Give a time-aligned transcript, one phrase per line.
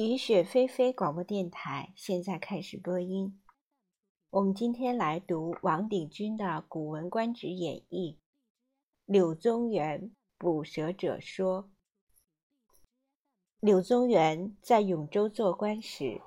[0.00, 3.42] 雨雪霏霏广播电台现在开始播音。
[4.30, 8.16] 我们今天来读王鼎钧的《古文观止演义》。
[9.06, 11.68] 柳宗元捕蛇者说：
[13.58, 16.22] 柳宗元在永州做官时，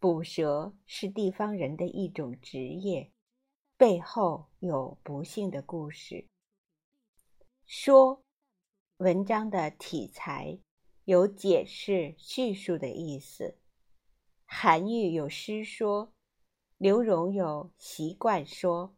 [0.00, 3.12] 捕蛇是地方人的一种职业，
[3.76, 6.26] 背后有不幸的故事。
[7.66, 8.24] 说，
[8.96, 10.58] 文章的体裁。
[11.06, 13.56] 有解释、叙述的意思。
[14.44, 16.12] 韩愈有诗说
[16.78, 18.96] ：“刘荣有习惯说，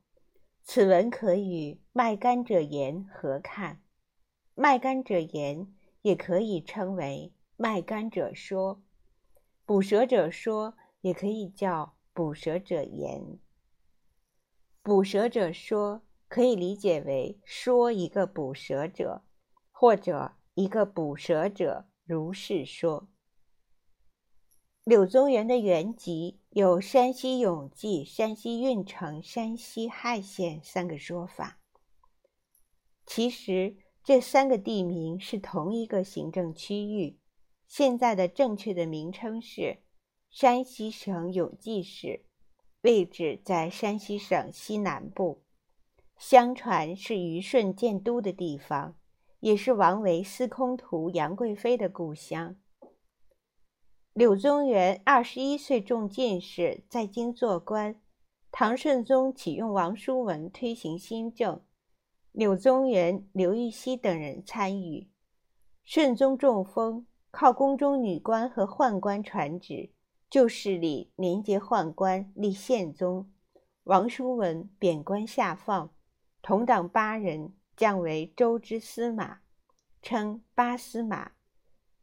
[0.62, 3.82] 此文可与卖甘者言合看。
[4.54, 8.82] 卖甘者言也可以称为卖甘者说，
[9.66, 13.38] 捕蛇者说也可以叫捕蛇者言。
[14.82, 19.24] 捕蛇者说可以理解为说一个捕蛇者，
[19.70, 23.06] 或者一个捕蛇者。”如是说，
[24.82, 31.60] 柳宗元的原籍有山西永济、山西运城、山西汉县三个说法。
[33.04, 37.18] 其实这三个地名是同一个行政区域，
[37.66, 39.82] 现在的正确的名称是
[40.30, 42.24] 山西省永济市，
[42.80, 45.44] 位置在山西省西南部。
[46.16, 48.97] 相传是虞舜建都的地方。
[49.40, 52.56] 也是王维司空图杨贵妃的故乡。
[54.12, 58.00] 柳宗元二十一岁中进士，在京做官。
[58.50, 61.60] 唐顺宗启用王叔文推行新政，
[62.32, 65.08] 柳宗元、刘禹锡等人参与。
[65.84, 69.92] 顺宗中风，靠宫中女官和宦官传旨，
[70.28, 73.30] 旧势力廉洁宦官，立宪宗。
[73.84, 75.94] 王叔文贬官下放，
[76.42, 77.54] 同党八人。
[77.78, 79.38] 降为州之司马，
[80.02, 81.30] 称八司马。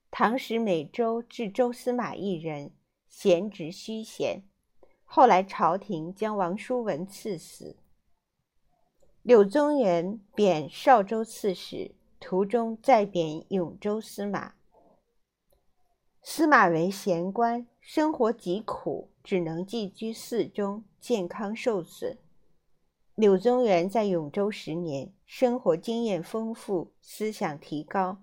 [0.10, 2.72] 唐时每州置州司马一人，
[3.10, 4.44] 闲职虚衔。
[5.04, 7.76] 后来朝廷将王叔文赐死。
[9.22, 14.54] 柳宗元贬邵州刺史，途中再贬永州司马。
[16.22, 22.18] 司马为闲官，生活极苦，只能寄居寺中，健康受损。
[23.16, 28.22] 柳宗元在永州十年，生活经验丰富，思想提高，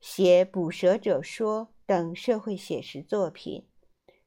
[0.00, 3.64] 写《捕蛇者说》等社会写实作品，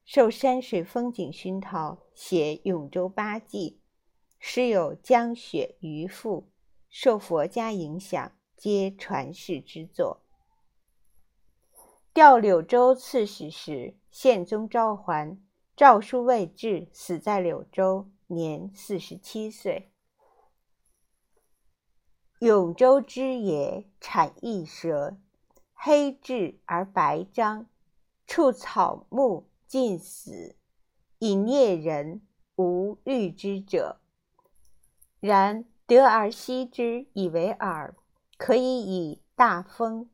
[0.06, 3.80] 受山水风景熏陶，写《永州八记》，
[4.38, 6.48] 诗有《江雪》《渔父》，
[6.88, 10.22] 受佛家影响，皆传世之作。
[12.14, 15.38] 调柳州刺史时，宪宗召还，
[15.76, 19.90] 诏书未至，死在柳州，年四十七岁。
[22.40, 25.16] 永州之野产异蛇，
[25.74, 27.66] 黑质而白章，
[28.28, 30.54] 触草木尽死，
[31.18, 32.22] 以啮人，
[32.54, 34.00] 无欲之者。
[35.18, 37.94] 然得而息之，以为饵，
[38.36, 40.08] 可以以大风、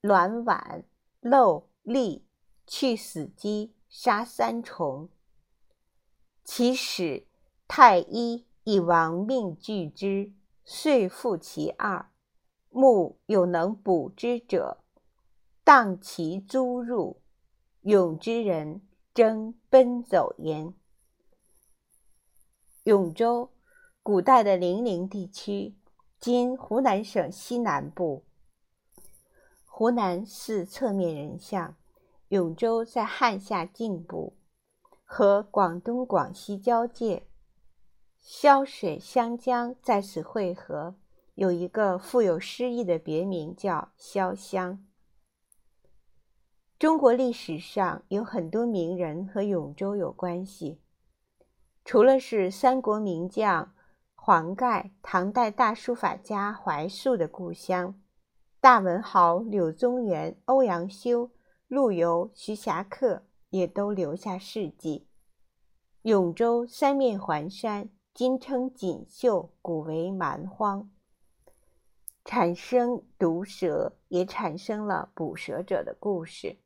[0.00, 0.84] 卵碗、
[1.20, 2.24] 漏利
[2.66, 5.08] 去死鸡，杀三虫。
[6.42, 7.24] 其使
[7.68, 10.32] 太医以亡命拒之。
[10.64, 12.10] 遂复其二，
[12.70, 14.84] 目有能补之者，
[15.64, 17.20] 荡其租入，
[17.82, 20.72] 永之人争奔走焉。
[22.84, 23.50] 永州，
[24.02, 25.76] 古代的零陵地区，
[26.18, 28.24] 今湖南省西南部。
[29.64, 31.76] 湖南似侧面人像，
[32.28, 34.36] 永州在汉下境部，
[35.04, 37.26] 和广东、广西交界。
[38.24, 40.94] 潇水湘江在此汇合，
[41.34, 44.86] 有一个富有诗意的别名叫潇湘。
[46.78, 50.80] 中国历史上有很多名人和永州有关系，
[51.84, 53.74] 除了是三国名将
[54.14, 58.00] 黄盖、唐代大书法家怀素的故乡，
[58.60, 61.32] 大文豪柳宗元、欧阳修、
[61.66, 65.08] 陆游、徐霞客也都留下事迹。
[66.02, 67.90] 永州三面环山。
[68.14, 70.90] 今称锦绣，古为蛮荒，
[72.26, 76.58] 产生毒蛇，也产生了捕蛇者的故事。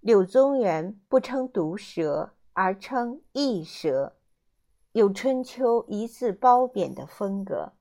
[0.00, 4.18] 柳宗元不称毒蛇，而称异蛇，
[4.92, 7.72] 有春秋一字褒贬的风格。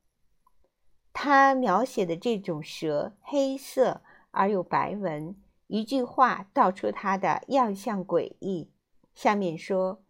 [1.11, 4.01] 他描写的这种蛇黑色
[4.31, 5.35] 而有白纹，
[5.67, 8.71] 一句话道出它的样相诡异。
[9.13, 10.00] 下面说。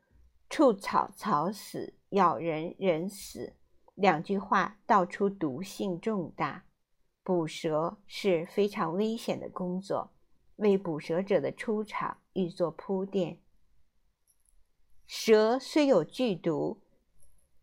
[0.51, 3.55] 触草草死，咬人人死，
[3.95, 6.65] 两句话道出毒性重大。
[7.23, 10.11] 捕蛇是非常危险的工作，
[10.57, 13.39] 为捕蛇者的出场预做铺垫。
[15.07, 16.81] 蛇虽有剧毒，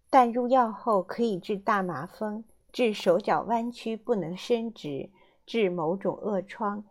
[0.09, 2.43] 但入药后可以治大麻风，
[2.73, 5.11] 治手脚弯曲不能伸直，
[5.45, 6.87] 治某种恶疮。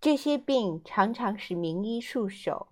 [0.00, 2.68] 这些病常常使名医束手，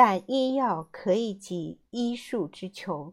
[0.00, 3.12] 但医药可以及医术之穷。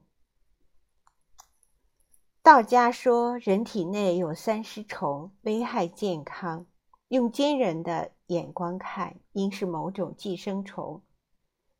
[2.43, 6.67] 道家说，人体内有三尸虫，危害健康。
[7.07, 11.01] 用今人的眼光看，应是某种寄生虫。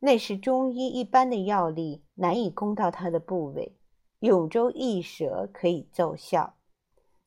[0.00, 3.76] 那时中医一般的药力难以攻到它的部位，
[4.18, 6.56] 永州异蛇可以奏效。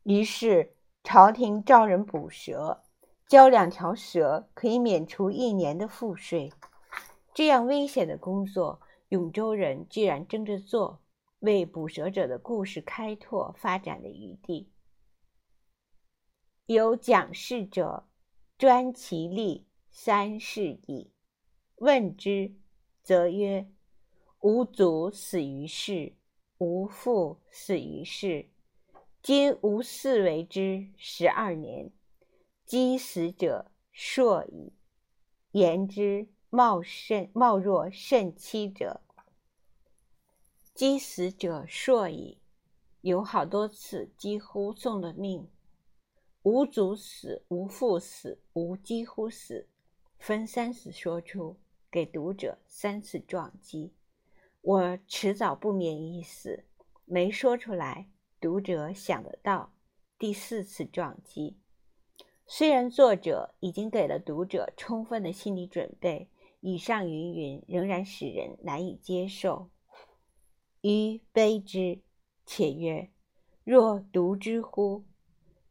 [0.03, 2.83] 于是朝廷召人捕蛇，
[3.25, 6.51] 交两条蛇可以免除一年的赋税。
[7.39, 11.01] 这样危险的工作，永州人居然争着做。
[11.39, 14.69] 为捕蛇者的故事开拓发展的余地。
[16.65, 18.09] 有讲事者，
[18.57, 21.13] 专其利三世矣。
[21.75, 22.55] 问之，
[23.03, 23.71] 则曰
[24.43, 26.17] ：“吾祖死于世，
[26.57, 28.49] 吾父死于世。
[29.23, 31.93] 今吾嗣为之十二年，
[32.65, 34.73] 积死者硕矣。
[35.51, 39.01] 言之貌甚貌若甚期者。”
[40.73, 42.37] 击死者硕矣，
[43.01, 45.49] 有好多次几乎送了命。
[46.43, 49.67] 无祖死，无父死，无几乎死，
[50.17, 51.57] 分三次说出，
[51.91, 53.91] 给读者三次撞击。
[54.61, 56.63] 我迟早不免一死，
[57.03, 58.09] 没说出来，
[58.39, 59.73] 读者想得到。
[60.17, 61.57] 第四次撞击，
[62.45, 66.29] 虽然作者已经给了读者充分的心理准备，
[66.61, 69.69] 以上云云仍然使人难以接受。
[70.81, 71.99] 于悲之，
[72.45, 73.09] 且曰
[73.63, 75.03] ：“若独之乎？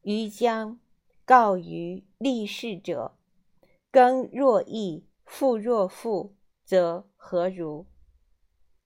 [0.02, 0.79] 于将
[1.25, 3.17] 告于立世者，
[3.90, 7.87] 耕若易，复若复，则何如？”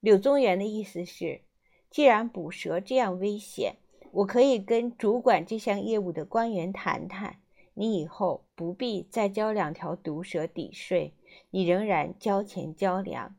[0.00, 1.42] 柳宗元的意思是：
[1.90, 3.76] 既然捕蛇这样危险，
[4.10, 7.40] 我可以跟主管这项业务的官员谈谈，
[7.74, 11.14] 你以后不必再交两条毒蛇抵税，
[11.50, 13.36] 你仍然交钱交粮。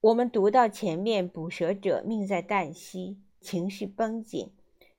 [0.00, 4.52] 我们读到前面捕蛇者命在旦夕，情绪绷紧。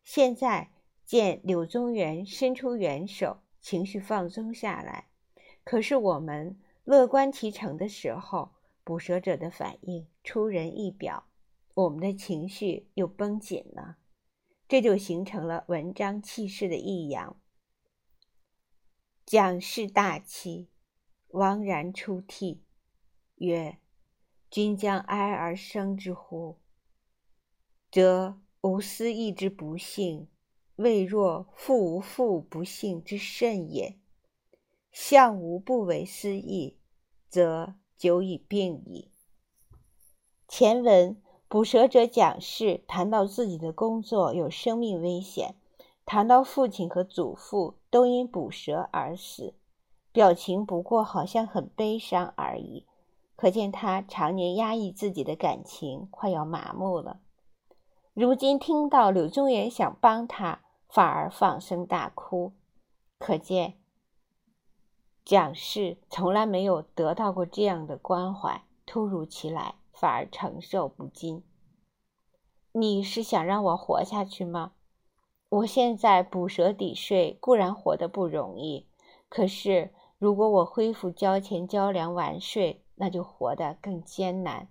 [0.04, 0.72] 现在
[1.06, 5.08] 见柳宗元伸出援手，情绪放松下来。
[5.64, 8.52] 可是我们乐观其成的时候，
[8.84, 11.26] 捕蛇者的反应出人意表，
[11.74, 13.98] 我们的情绪又绷紧了，
[14.68, 17.38] 这就形成了文章气势的异样。
[19.26, 20.70] 蒋氏大气，
[21.30, 22.62] 汪然出涕，
[23.36, 23.78] 曰。
[24.50, 26.58] 君将哀而生之乎？
[27.92, 30.30] 则吾思义之不幸，
[30.78, 33.98] 未若父无父不幸之甚也。
[34.90, 36.78] 相无不为思义，
[37.28, 39.12] 则久已病矣。
[40.48, 45.56] 前文捕蛇者讲事谈到自己的工作有生命危险，
[46.06, 49.54] 谈到父亲和祖父都因捕蛇而死，
[50.18, 52.88] 表情不过好像很悲伤而已。
[53.36, 57.20] 可见他常年压抑自己的感情，快要麻木了。
[58.16, 62.54] 如今听到柳宗元想帮他，反而放声大哭。
[63.20, 63.76] 可见
[65.24, 71.44] 蒋氏从来没有得到过这样的关怀，突如其来，反而承受不禁。
[72.72, 74.72] 你是想让我活下去吗？
[75.50, 78.88] 我现在捕蛇抵税固然活得不容易，
[79.30, 84.68] 可是如果我恢复交钱交粮完税，那就活得更艰难。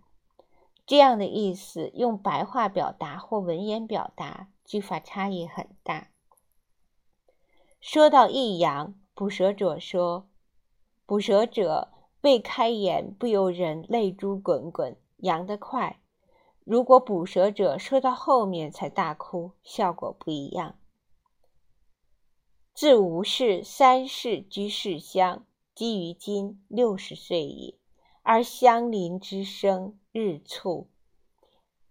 [0.84, 6.08] 这样的意思，用白话表达或文言表达，句法差异很大。
[7.80, 10.28] 说到益阳，捕蛇者说
[11.06, 16.00] ：“捕蛇者未开言，不由人泪珠滚滚，扬得快。
[16.64, 20.76] 如果捕蛇者说到后面才大哭，效果不一样。”
[22.76, 27.78] 自吴氏三世居士乡，积于今六十岁矣。
[28.20, 30.86] 而相邻之生日促，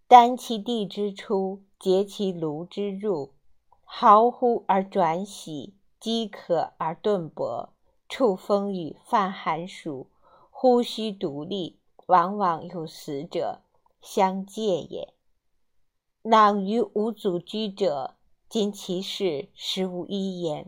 [0.08, 3.34] 担其地之出，结其庐之入，
[3.84, 7.74] 嚎呼而转徙，饥渴而顿薄，
[8.08, 10.12] 触风雨，犯寒暑，
[10.52, 13.62] 呼须独立，往往有死者
[14.04, 15.16] 相借也。
[16.22, 18.14] 囊于无祖居者，
[18.48, 20.66] 今其事实无一言；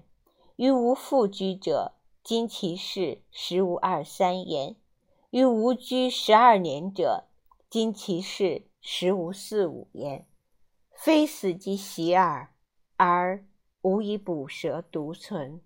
[0.58, 4.76] 于无复居者，今其事实无二三焉。
[5.30, 7.26] 于无居十二年者，
[7.70, 10.28] 今其事实无四五焉。
[10.96, 12.56] 非死即喜耳，
[12.96, 13.46] 而
[13.84, 15.62] 无以捕蛇独存。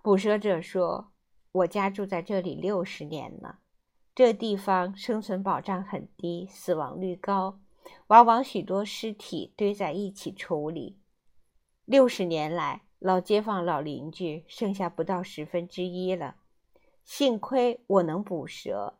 [0.00, 1.10] 捕蛇者说
[1.50, 3.58] ：“我家住在这里六十年了，
[4.14, 7.58] 这地方生存保障很低，死亡率高，
[8.06, 11.00] 往往许多尸体堆在一起处理。
[11.84, 16.36] 六十年来，老街坊、老邻居剩下不到十分之一了。
[17.04, 18.94] 幸亏我能捕蛇，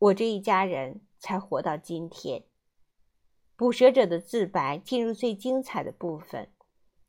[0.00, 2.42] 我这一家人才活到今天。”
[3.54, 6.48] 捕蛇者的自白进入最精彩的部分。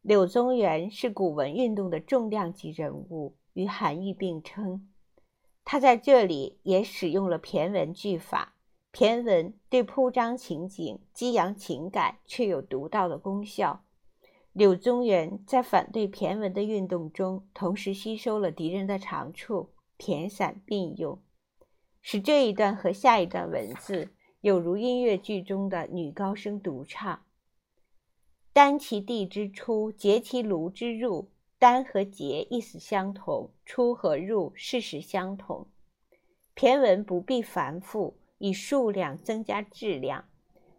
[0.04, 4.88] 柳宗元是古文运动的重量级人物，与韩愈并称。
[5.66, 8.54] 他在这里也使用了骈文句法。
[8.94, 13.87] 骈文对铺张情景、激扬情感，却有独到的功效。
[14.58, 21.22] 柳宗元在反对骈文的运动中，同时吸收了敌人的长处，骈散并用，
[22.02, 24.10] 使这一段和下一段文字。
[24.42, 27.22] 有如音乐剧中的女高声独唱
[28.52, 31.30] ：“丹其地之初，结其庐之入。
[31.60, 35.68] 丹和结意思相同，出和入事实相同。
[36.56, 40.26] 骈文不必繁复，以数量增加质量，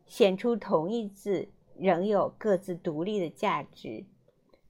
[0.08, 4.04] 显出同一字仍有各自独立的价值。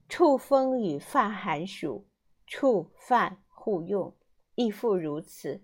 [0.08, 2.06] 触风与泛寒暑，
[2.46, 4.14] 触泛互用，
[4.54, 5.62] 亦复如此。”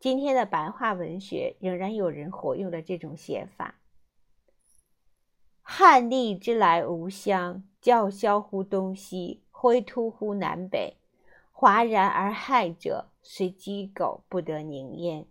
[0.00, 3.80] 今天的白话文学仍然有人活用了这种写法。
[5.62, 10.98] 汉隶之来无乡，叫嚣乎东西，挥突乎南北。
[11.52, 15.26] 哗然而骇者，虽鸡狗不得宁焉。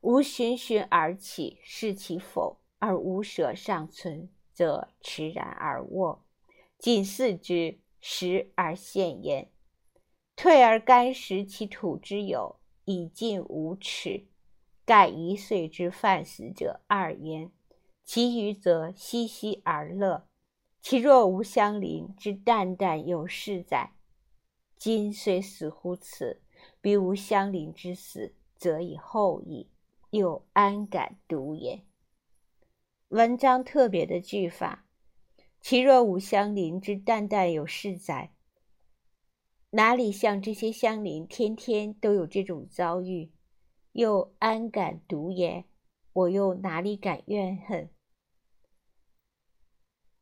[0.00, 6.24] 吾循循而起，视其否，而无舍尚存，则驰然而卧。
[6.80, 9.52] 仅似之，食而现焉。
[10.34, 12.56] 退而干食其土之有。
[12.84, 14.26] 以尽无耻，
[14.84, 17.52] 盖一岁之犯死者二焉，
[18.02, 20.26] 其余则嘻嘻而乐。
[20.80, 23.92] 其若无相邻之淡淡有事哉？
[24.78, 26.40] 今虽死乎此，
[26.80, 29.68] 必无相邻之死，则以后矣，
[30.08, 31.84] 又安敢独也？
[33.08, 34.84] 文章特别的句法，
[35.62, 38.32] 其若无相邻之淡淡有事哉？
[39.70, 43.30] 哪里像这些乡邻，天天都有这种遭遇，
[43.92, 45.64] 又安敢独言？
[46.12, 47.88] 我又哪里敢怨恨？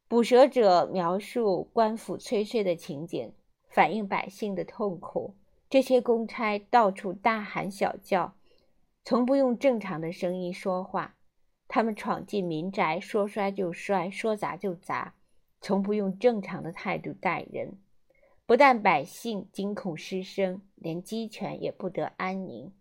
[0.07, 3.33] 捕蛇者描述官府催税的情景，
[3.69, 5.35] 反映百姓的痛苦。
[5.69, 8.37] 这些公差到处大喊小叫，
[9.05, 11.17] 从不用正常的声音说话。
[11.77, 15.13] 他们闯进民宅，说摔就摔，说砸就砸，
[15.61, 17.77] 从不用正常的态度待人。
[18.47, 22.73] 不但百姓惊恐失声，连鸡犬也不得安宁。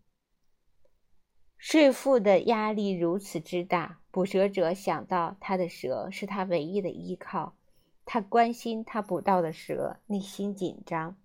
[1.58, 7.58] 税赋的压力如此之大，捕蛇者想到他的蛇是他唯一的依靠，
[8.06, 11.18] 他关心他捕到的蛇，内心紧张。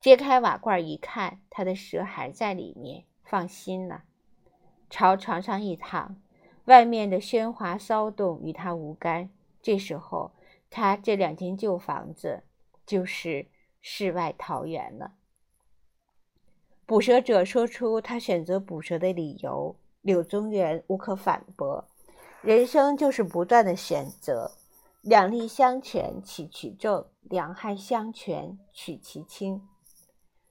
[0.00, 4.04] 揭开瓦罐一看，他的蛇还在里面，放心了。
[4.88, 6.16] 朝床上一躺，
[6.64, 9.30] 外面的喧哗骚动与他无干。
[9.62, 10.32] 这时候，
[10.70, 12.42] 他这两间旧房子
[12.84, 13.48] 就是。
[13.86, 15.12] 世外桃源了。
[16.86, 21.86] 捕蛇者说出他选择捕蛇的理由，柳宗元无可反驳。
[22.40, 24.52] 人生就是不断的选择，
[25.02, 29.68] 两利相权取其重，两害相权取其轻。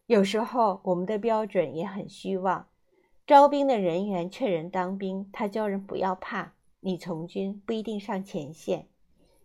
[0.06, 2.68] 有时候我们的标准也很虚妄。
[3.26, 8.90] 招兵的人员劝人当兵，他教人不要怕，你从军不一定上前线。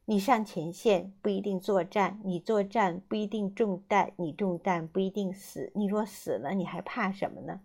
[0.07, 5.71] 你上前线不一定作战，你作战不一定中弹，你中弹不一定死。
[5.75, 7.61] 你若死了，你还怕什么呢？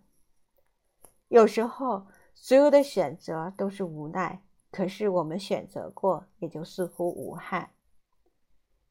[1.28, 7.70] 有时候，所有的选择都是无奈，可是我们选择过，也就似乎无憾。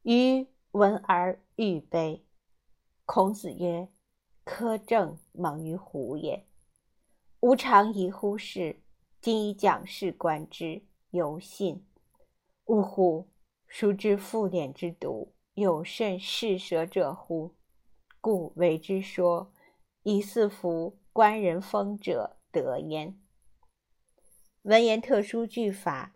[0.02, 2.26] 余闻而欲悲。
[3.06, 3.88] 孔子曰
[4.44, 6.46] ：“苛政猛于虎也。
[7.44, 8.80] 吾常疑乎是，
[9.20, 11.86] 今以讲事观之，犹信。
[12.68, 13.28] 呜呼！”
[13.68, 17.54] 孰知复脸之毒，有甚嗜蛇者乎？
[18.22, 19.52] 故为之说，
[20.04, 23.20] 以似夫观人风者得焉。
[24.62, 26.16] 文言特殊句法，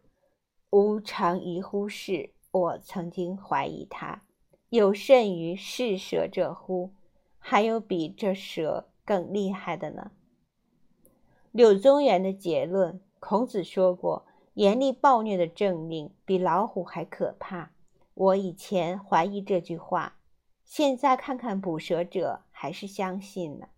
[0.70, 2.34] 吾常疑乎是。
[2.52, 4.24] 我曾经怀疑他，
[4.70, 6.94] 有甚于嗜蛇者乎？
[7.38, 10.14] 还有比这蛇更厉害的呢？
[11.58, 14.28] 柳宗元的结论，孔子说过。
[14.54, 17.72] 严厉暴虐的政令比老虎还可怕。
[18.14, 20.20] 我以前怀疑这句话，
[20.64, 23.70] 现在看看捕蛇者，还是相信了。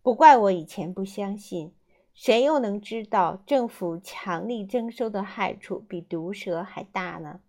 [0.00, 1.74] 不怪我以前不相信，
[2.14, 7.40] 谁又能知道政府强力征收的害处比毒蛇还大呢？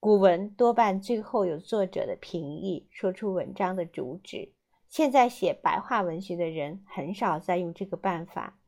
[0.00, 4.52] 古文多半最后有作者的评议，说出文章的主旨。
[4.92, 8.58] 现在写白话文学的人很少再用这个办法，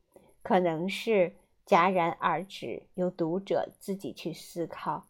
[0.43, 5.07] 可能是戛然而止，由读者自己去思考。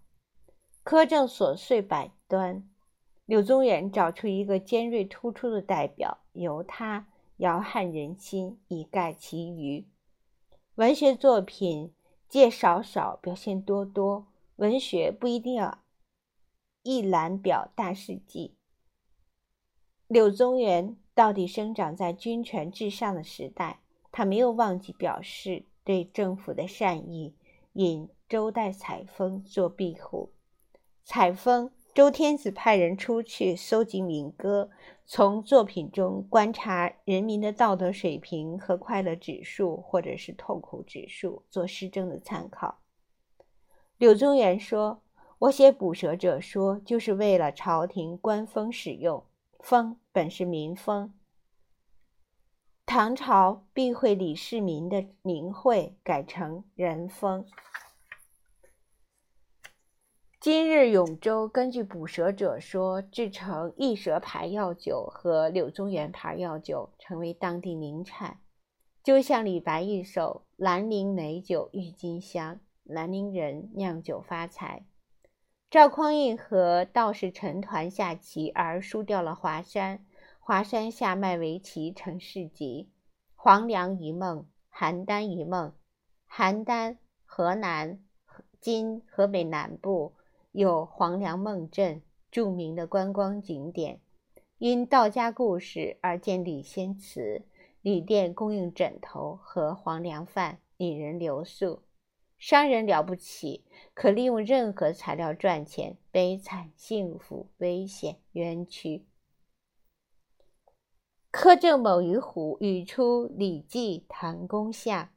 [0.85, 2.69] 苛政琐碎百端，
[3.27, 7.07] 柳宗元找出一个尖锐突出的代表，由他
[7.37, 9.87] 摇撼人心，以盖其余。
[10.75, 11.95] 文学作品
[12.29, 14.27] 借少少，表现多多。
[14.57, 15.79] 文学不一定要
[16.83, 18.57] 一览表大事记。
[20.09, 20.97] 柳宗元。
[21.15, 23.81] 到底生长在君权至上的时代，
[24.11, 27.35] 他没有忘记表示对政府的善意，
[27.75, 30.33] 引周代采风做庇护。
[31.05, 34.71] 采风，周天子派人出去搜集民歌，
[35.07, 42.81] 从作品中观察人民的道德水平和快乐指数，或者是痛苦指数，做施政的参考。
[43.99, 45.03] 柳宗元说
[45.39, 49.23] ：“我写《捕蛇者说》，就是为了朝廷官风使用。”
[49.65, 51.15] 风本是民风，
[52.85, 57.47] 唐朝避讳李世民的名讳，改成人风。
[60.39, 68.41] 今日永州根据捕蛇者说制成一蛇牌药酒和柳宗元牌药酒，成为当地名产。
[69.03, 74.85] 就像李白一首“兰陵美酒郁金香，兰陵人酿酒发财”。
[75.75, 80.07] 赵匡胤和道士陈抟下棋而输掉了华山，
[80.39, 82.89] 华山下卖围棋成市集。
[83.35, 85.73] 黄粱一梦，邯郸一梦。
[86.31, 87.99] 邯郸，河南
[88.61, 90.13] 今河北南部
[90.53, 92.01] 有黄粱梦镇，
[92.31, 93.99] 著名的观光景点。
[94.59, 97.43] 因道家故事而建立仙祠，
[97.83, 101.83] 旅店供应枕头和黄粱饭，引人留宿。
[102.39, 103.65] 商人了不起，
[103.95, 105.97] 可利用任何材料赚钱。
[106.11, 109.05] 悲惨、幸福、危险、冤屈。
[111.33, 115.13] 苛政猛于虎，语出《礼记·唐公下》。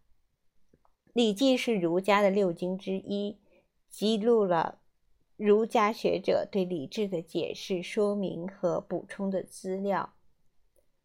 [1.13, 3.37] 《礼记》是儒家的六经之一，
[3.89, 4.79] 记录了
[5.35, 10.13] 儒家学者对礼制的解释、说明和补充的资料。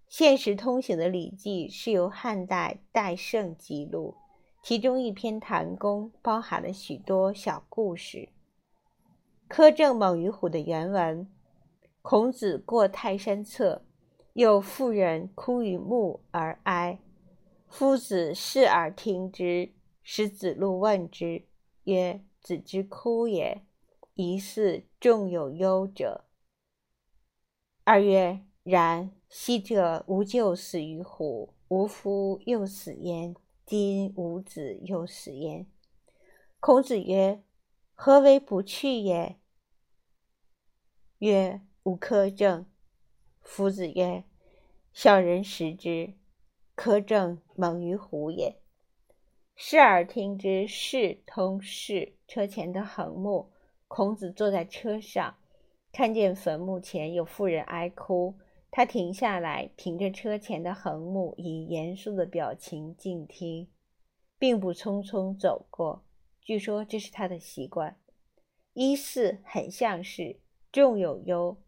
[0.08, 4.14] 现实通行的《礼记》是由汉代戴胜记录。
[4.62, 8.28] 其中一篇《谈公》包含了许多小故事。
[9.48, 11.28] 苛政猛于虎的原文：
[12.00, 13.82] 孔子过泰山侧，
[14.34, 17.00] 有妇人哭于目而哀。
[17.66, 19.72] 夫子视而听之，
[20.04, 21.42] 使子路问之
[21.84, 23.64] 曰：“子之哭也，
[24.14, 26.24] 疑似众有忧者。”
[27.82, 33.34] 二曰：“然，昔者无咎死于虎，无夫又死焉。”
[33.72, 35.66] 今吾子又死焉。
[36.60, 37.42] 孔子曰
[37.96, 39.38] ：“何为不去也？”
[41.20, 42.66] 曰：“无苛政。”
[43.40, 44.24] 夫子曰
[44.92, 46.12] ：“小人识之，
[46.76, 48.60] 苛政猛于虎也。”
[49.56, 53.54] 视而听之，视通视，车前的横木。
[53.88, 55.38] 孔子坐在车上，
[55.90, 58.38] 看见坟墓前有妇人哀哭。
[58.74, 63.68] 他停下来，凭着车前的横木，以严肃的表情静听，
[64.38, 66.02] 并不匆匆走过。
[66.40, 67.98] 据说这是他的习惯。
[68.72, 70.40] 一四很像是
[70.72, 71.58] 众有忧，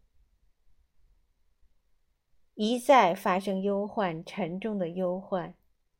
[2.55, 5.53] 一再发生忧患，沉重的忧患。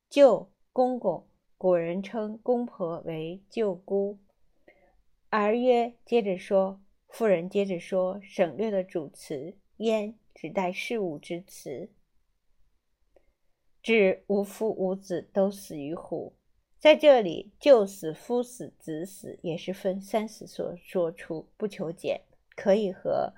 [0.09, 4.17] 舅公公，古人称公婆为舅姑。
[5.29, 10.17] 儿曰，接着说，妇人接着说，省略的主词焉。
[10.35, 11.89] 指代事物之词，
[13.81, 16.33] 指无夫无子都死于虎。
[16.77, 22.21] 在这里，就死、夫死、子死也是分三死所说出，不求简，
[22.53, 23.33] 可以和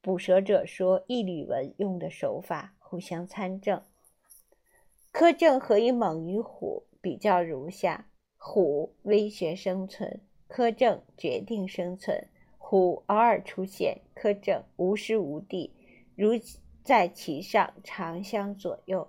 [0.00, 3.80] 捕蛇者说一缕文用的手法互相参证。
[5.12, 6.82] 苛政何以猛于虎？
[7.00, 12.28] 比较如下：虎威胁生存，苛政决定生存。
[12.58, 15.72] 虎偶尔出现，苛政无时无地。
[16.14, 16.32] 如
[16.84, 19.08] 在其上，长相左右。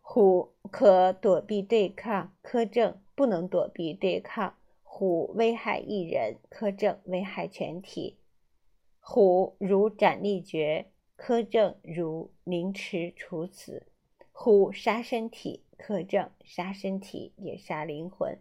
[0.00, 4.54] 虎可躲避对抗，苛政不能躲避对抗。
[4.82, 8.16] 虎危害一人，苛政危害全体。
[9.00, 13.86] 虎如斩立决，苛政如凌迟处死。
[14.32, 18.38] 虎杀身体，苛政杀身体也杀灵魂。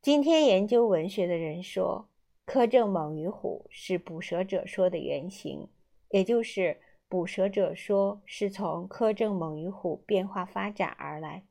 [0.00, 2.08] 今天研究文学的人说，
[2.46, 5.68] 苛政猛于虎是捕蛇者说的原型。
[6.12, 11.42] 也就是捕蛇者说是从苛政猛于虎变化发展而来。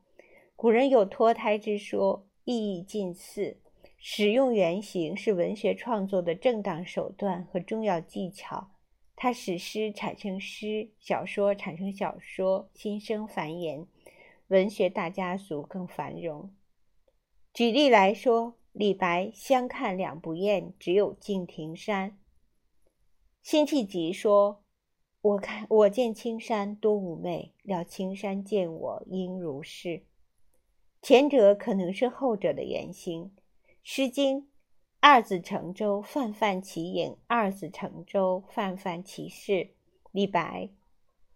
[0.56, 3.58] 古人有脱胎之说，意义近似。
[3.98, 8.70] 使用原型是文学创作的正当手段和重要技巧。
[9.14, 13.86] 它使诗产生诗，小说产生小说，心生繁衍，
[14.48, 16.52] 文学大家族更繁荣。
[17.52, 22.18] 举例来说，李白“相看两不厌，只有敬亭山”。
[23.42, 24.62] 辛弃疾说
[25.20, 30.04] ：“我看我见青山多妩媚，料青山见我应如是。”
[31.02, 33.24] 前者可能是后者的原型。
[33.82, 34.42] 《诗经》。
[35.04, 39.70] 二子乘舟，泛泛其影；二子乘舟，泛泛其事。
[40.12, 40.70] 李白：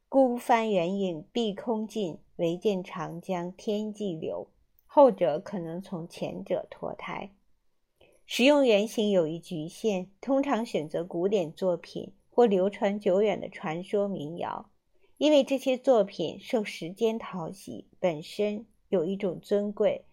[0.08, 4.46] 孤帆远影碧空尽，唯见长江天际流。
[4.86, 7.32] 后者可能从前者脱胎。
[8.26, 14.68] 使用原型有一局限，通常选择古典作品或流传久远的传说民谣，
[15.16, 20.04] 因为这些作品受时间淘洗，本身有一种尊贵。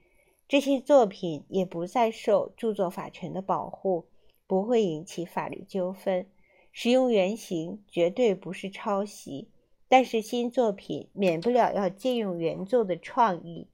[0.47, 4.05] 这些作品也不再受著作法权的保护，
[4.45, 6.27] 不会引起法律纠纷。
[6.71, 9.49] 使用原型绝对不是抄袭，
[9.87, 13.67] 但是新作品免不了要借用原作的创意，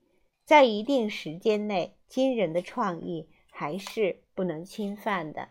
[0.46, 5.50] 在一定时间内，今人的创意还是不能侵犯的。